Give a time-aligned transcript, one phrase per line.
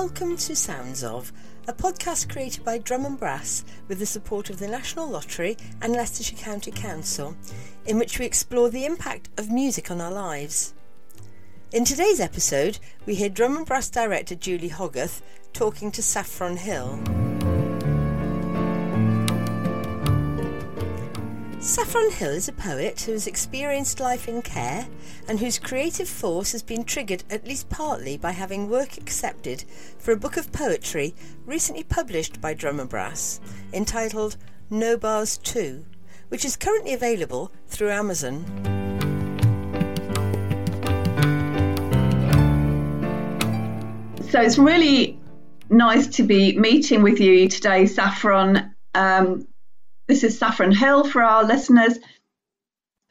[0.00, 1.32] Welcome to Sounds of,
[1.66, 5.92] a podcast created by Drum and Brass with the support of the National Lottery and
[5.92, 7.36] Leicestershire County Council,
[7.84, 10.72] in which we explore the impact of music on our lives.
[11.72, 15.20] In today's episode, we hear Drum and Brass director Julie Hoggarth
[15.52, 17.27] talking to Saffron Hill.
[21.60, 24.86] Saffron Hill is a poet who has experienced life in care
[25.26, 29.64] and whose creative force has been triggered at least partly by having work accepted
[29.98, 33.40] for a book of poetry recently published by Drum and Brass
[33.72, 34.36] entitled
[34.70, 35.84] No Bars 2,
[36.28, 38.44] which is currently available through Amazon.
[44.30, 45.18] So it's really
[45.70, 48.76] nice to be meeting with you today, Saffron.
[48.94, 49.48] Um,
[50.08, 51.98] this is Saffron Hill for our listeners.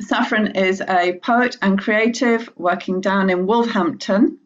[0.01, 4.39] Saffron is a poet and creative working down in Wolverhampton.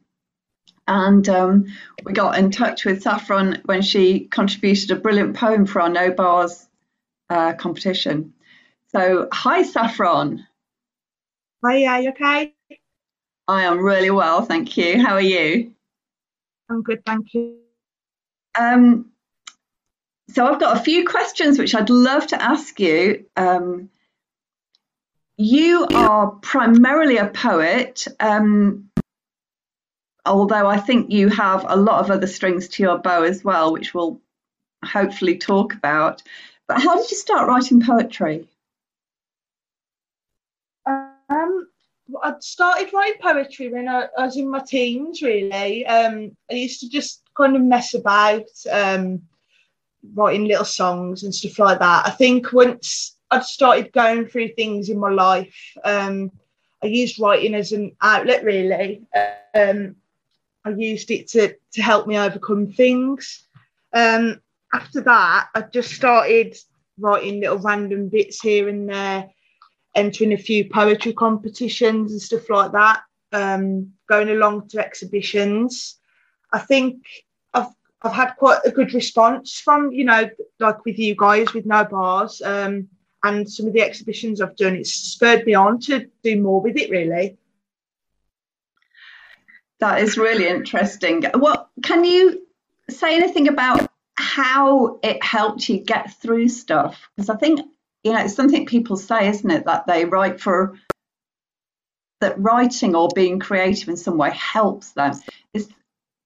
[0.87, 1.65] And um,
[2.03, 6.11] we got in touch with Saffron when she contributed a brilliant poem for our No
[6.11, 6.67] Bars
[7.29, 8.33] uh, competition.
[8.89, 10.45] So, hi, Saffron.
[11.63, 12.53] Hi, are you okay?
[13.47, 15.01] I am really well, thank you.
[15.01, 15.73] How are you?
[16.69, 17.59] I'm good, thank you.
[18.59, 19.10] Um,
[20.33, 23.25] so I've got a few questions which I'd love to ask you.
[23.35, 23.89] Um,
[25.37, 28.89] you are primarily a poet, um,
[30.25, 33.73] although I think you have a lot of other strings to your bow as well,
[33.73, 34.21] which we'll
[34.85, 36.21] hopefully talk about.
[36.67, 38.47] But how did you start writing poetry?
[40.85, 41.67] Um,
[42.23, 45.85] I started writing poetry when I, I was in my teens, really.
[45.85, 48.45] Um, I used to just kind of mess about.
[48.71, 49.23] Um,
[50.13, 52.07] writing little songs and stuff like that.
[52.07, 56.31] I think once I'd started going through things in my life, um,
[56.83, 59.01] I used writing as an outlet really.
[59.55, 59.95] Um,
[60.65, 63.47] I used it to, to help me overcome things.
[63.93, 64.41] Um,
[64.73, 66.55] after that, I just started
[66.99, 69.29] writing little random bits here and there,
[69.95, 73.01] entering a few poetry competitions and stuff like that,
[73.31, 75.97] um, going along to exhibitions.
[76.53, 77.03] I think
[77.53, 77.73] I've
[78.09, 80.29] had quite a good response from, you know,
[80.59, 82.87] like with you guys with No Bars um,
[83.23, 84.75] and some of the exhibitions I've done.
[84.75, 87.37] It's spurred me on to do more with it, really.
[89.79, 91.23] That is really interesting.
[91.35, 92.47] What can you
[92.89, 97.09] say anything about how it helped you get through stuff?
[97.15, 97.61] Because I think,
[98.03, 100.75] you know, it's something people say, isn't it, that they write for
[102.19, 105.13] that writing or being creative in some way helps them.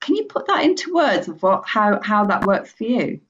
[0.05, 3.21] Can you put that into words of what how how that works for you?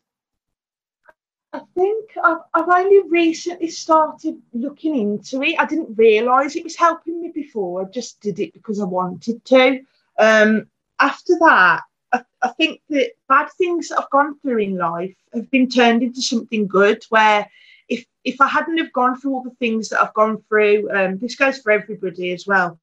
[1.53, 5.55] I think I've, I've only recently started looking into it.
[5.57, 7.81] I didn't realise it was helping me before.
[7.81, 9.85] I just did it because I wanted to.
[10.19, 10.67] Um,
[10.99, 15.49] after that, I, I think that bad things that I've gone through in life have
[15.49, 17.05] been turned into something good.
[17.07, 17.49] Where
[17.87, 21.19] if if I hadn't have gone through all the things that I've gone through, um,
[21.19, 22.77] this goes for everybody as well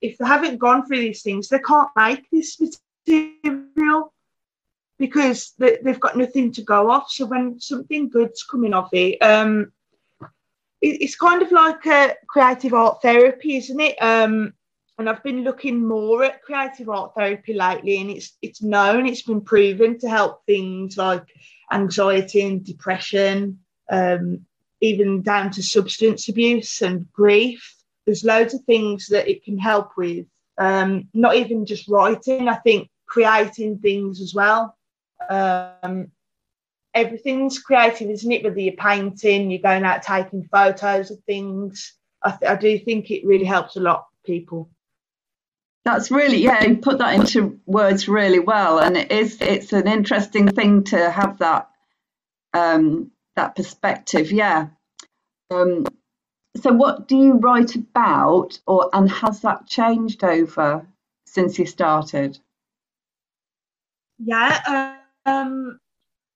[0.00, 2.60] if they haven't gone through these things, they can't make this
[3.06, 4.12] material
[4.98, 7.10] because they, have got nothing to go off.
[7.10, 9.72] So when something good's coming off it, um,
[10.80, 13.96] it, it's kind of like a creative art therapy, isn't it?
[14.00, 14.54] Um,
[14.98, 19.22] and I've been looking more at creative art therapy lately, and it's it's known, it's
[19.22, 21.24] been proven to help things like
[21.70, 23.58] anxiety and depression,
[23.90, 24.46] um,
[24.80, 27.75] even down to substance abuse and grief
[28.06, 30.26] there's loads of things that it can help with.
[30.58, 34.76] Um, not even just writing, I think creating things as well.
[35.28, 36.12] Um,
[36.94, 38.44] everything's creative, isn't it?
[38.44, 41.94] Whether you're painting, you're going out taking photos of things.
[42.22, 44.70] I, th- I do think it really helps a lot of people.
[45.84, 49.86] That's really yeah, you put that into words really well, and it is it's an
[49.86, 51.70] interesting thing to have that
[52.52, 54.32] um, that perspective.
[54.32, 54.68] Yeah.
[55.48, 55.86] Um,
[56.56, 60.86] so what do you write about or and has that changed over
[61.26, 62.38] since you started?
[64.18, 65.78] Yeah um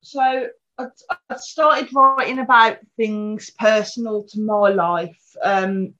[0.01, 0.47] so
[0.77, 0.85] I,
[1.29, 5.93] I started writing about things personal to my life um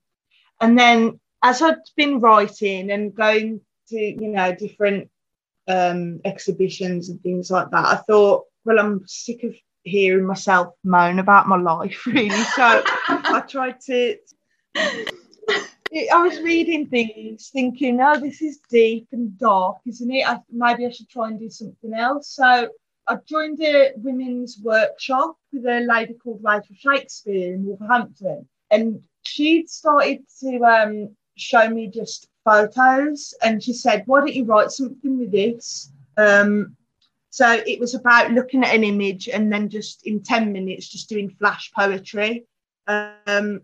[0.60, 5.10] and then as I'd been writing and going to you know different
[5.68, 9.54] um exhibitions and things like that I thought well I'm sick of
[9.84, 12.30] hearing myself moan about my life really.
[12.30, 14.16] So i tried to
[14.74, 20.26] i was reading things thinking oh this is deep and dark isn't it?
[20.26, 22.28] I, maybe i should try and do something else.
[22.28, 22.68] So
[23.08, 28.48] i joined a women's workshop with a lady called rachel shakespeare in wolverhampton.
[28.70, 33.34] And she'd started to um, show me just photos.
[33.42, 35.92] And she said why don't you write something with this?
[36.16, 36.76] Um,
[37.32, 41.08] so it was about looking at an image and then just in 10 minutes just
[41.08, 42.44] doing flash poetry.
[42.86, 43.62] Um,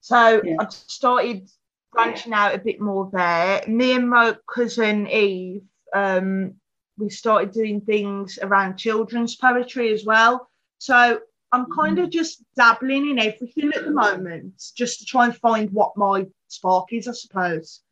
[0.00, 0.56] so yeah.
[0.58, 1.48] I started
[1.92, 3.62] branching out a bit more there.
[3.68, 5.62] Me and my cousin Eve,
[5.94, 6.54] um,
[6.98, 10.48] we started doing things around children's poetry as well.
[10.78, 11.20] So
[11.52, 15.70] I'm kind of just dabbling in everything at the moment, just to try and find
[15.70, 17.82] what my spark is, I suppose.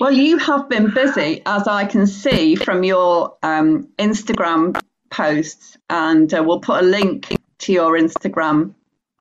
[0.00, 4.80] Well, you have been busy, as I can see from your um, Instagram
[5.10, 8.74] posts, and uh, we'll put a link to your Instagram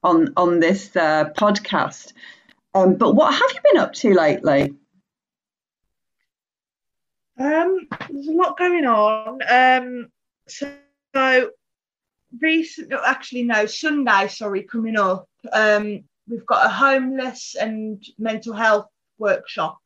[0.03, 2.13] on on this uh, podcast.
[2.73, 4.75] Um, but what have you been up to lately?
[7.39, 9.39] Um, there's a lot going on.
[9.49, 10.11] Um,
[10.47, 11.51] so
[12.39, 15.27] recent, actually no, Sunday, sorry, coming up.
[15.51, 18.87] Um, we've got a homeless and mental health
[19.17, 19.79] workshop.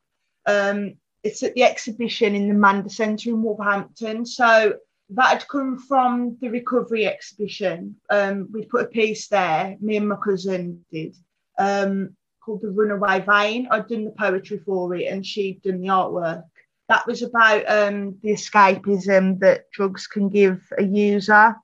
[0.45, 4.25] Um, it's at the exhibition in the Mander Centre in Wolverhampton.
[4.25, 4.75] So
[5.11, 7.95] that had come from the recovery exhibition.
[8.09, 11.15] Um, we put a piece there, me and my cousin did,
[11.59, 13.67] um, called The Runaway Vein.
[13.69, 16.43] I'd done the poetry for it and she'd done the artwork.
[16.89, 21.55] That was about um, the escapism that drugs can give a user.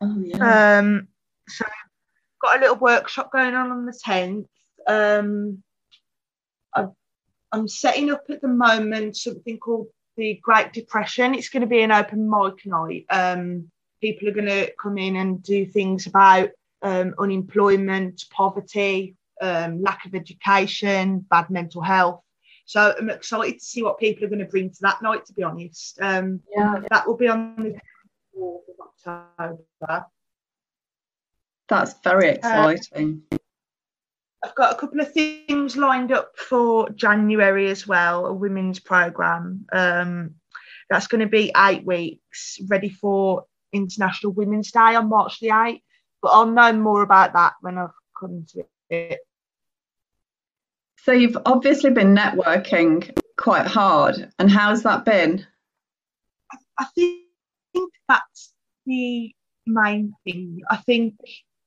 [0.00, 0.78] Oh, yeah.
[0.78, 1.08] Um,
[1.48, 1.64] so
[2.42, 4.46] got a little workshop going on on the 10th.
[7.52, 11.34] I am setting up at the moment something called the Great Depression.
[11.34, 13.04] It's going to be an open mic night.
[13.10, 13.70] Um,
[14.00, 16.48] people are going to come in and do things about
[16.80, 22.22] um, unemployment, poverty, um, lack of education, bad mental health.
[22.64, 25.26] So I'm excited to see what people are going to bring to that night.
[25.26, 27.80] To be honest, um, yeah, that will be on the
[28.38, 28.60] 4th
[29.06, 30.06] of October.
[31.68, 32.34] That's very uh,
[32.68, 33.22] exciting.
[33.30, 33.36] Uh,
[34.44, 39.66] I've got a couple of things lined up for January as well, a women's program.
[39.72, 40.34] Um,
[40.90, 45.82] that's going to be eight weeks, ready for International Women's Day on March the 8th.
[46.20, 49.20] But I'll know more about that when I've come to it.
[50.98, 55.44] So you've obviously been networking quite hard, and how's that been?
[56.78, 57.22] I think
[58.08, 58.52] that's
[58.86, 59.34] the
[59.66, 60.60] main thing.
[60.70, 61.14] I think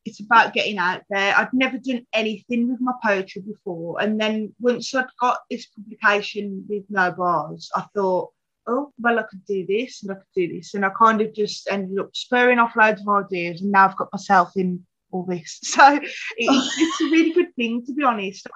[0.05, 1.33] it's about getting out there.
[1.35, 4.01] I'd never done anything with my poetry before.
[4.01, 8.31] And then once I'd got this publication with No Bars, I thought,
[8.67, 10.75] oh, well, I could do this and I could do this.
[10.75, 13.61] And I kind of just ended up spurring off loads of ideas.
[13.61, 15.59] And now I've got myself in all this.
[15.63, 16.03] So it,
[16.37, 18.47] it's a really good thing, to be honest.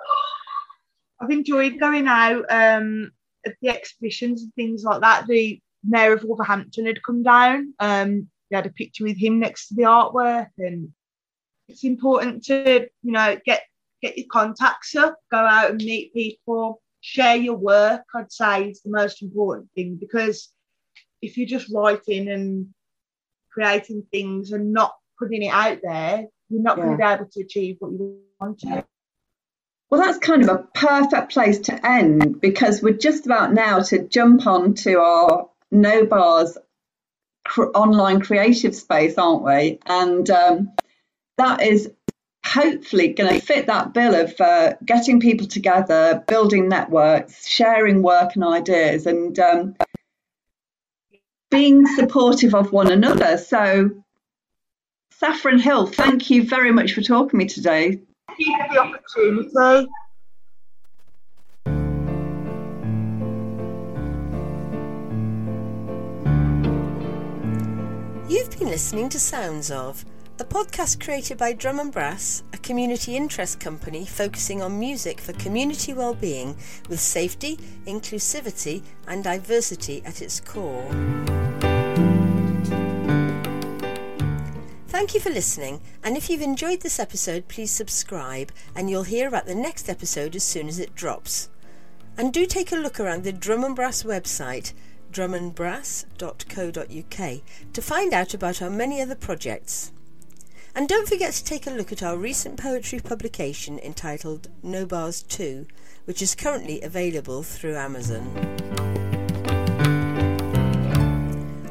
[1.20, 3.12] I've enjoyed going out um,
[3.46, 5.26] at the exhibitions and things like that.
[5.28, 7.74] The mayor of Wolverhampton had come down.
[7.80, 10.92] Um, had a picture with him next to the artwork, and
[11.70, 13.62] it's important to you know get
[14.02, 18.04] get your contacts up, go out and meet people, share your work.
[18.16, 20.52] I'd say is the most important thing because
[21.22, 22.68] if you're just writing and
[23.52, 26.84] creating things and not putting it out there, you're not yeah.
[26.84, 28.86] going to be able to achieve what you want to.
[29.90, 34.08] Well, that's kind of a perfect place to end because we're just about now to
[34.08, 36.58] jump on to our No Bars
[37.44, 39.80] cr- online creative space, aren't we?
[39.88, 40.72] And um,
[41.40, 41.90] that is
[42.46, 48.36] hopefully going to fit that bill of uh, getting people together, building networks, sharing work
[48.36, 49.76] and ideas, and um,
[51.50, 53.38] being supportive of one another.
[53.38, 53.90] So,
[55.12, 58.02] Saffron Hill, thank you very much for talking to me today.
[58.28, 59.90] Thank you for the opportunity.
[68.28, 70.06] You've been listening to Sounds of
[70.40, 75.34] a podcast created by Drum and Brass, a community interest company focusing on music for
[75.34, 76.56] community well-being
[76.88, 80.88] with safety, inclusivity and diversity at its core.
[84.88, 89.28] Thank you for listening, and if you've enjoyed this episode, please subscribe and you'll hear
[89.28, 91.50] about the next episode as soon as it drops.
[92.18, 94.74] And do take a look around the Drum and Brass website
[95.12, 97.42] drumandbrass.co.uk
[97.74, 99.92] to find out about our many other projects.
[100.80, 105.24] And don't forget to take a look at our recent poetry publication entitled No Bars
[105.24, 105.68] 2,
[106.06, 108.26] which is currently available through Amazon.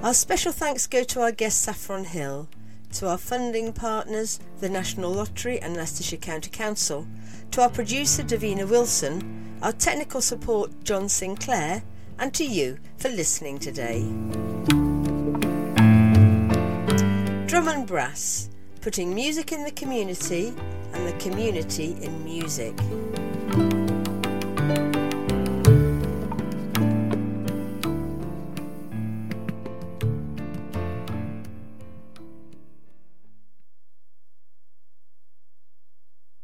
[0.02, 2.50] Our special thanks go to our guest Saffron Hill,
[2.92, 7.06] to our funding partners, the National Lottery and Leicestershire County Council,
[7.52, 11.82] to our producer Davina Wilson, our technical support John Sinclair,
[12.18, 14.00] and to you for listening today.
[17.46, 18.50] Drum and Brass
[18.80, 20.54] putting music in the community
[20.92, 22.74] and the community in music.